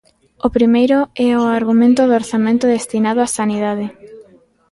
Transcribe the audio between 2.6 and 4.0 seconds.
destinado a sanidade.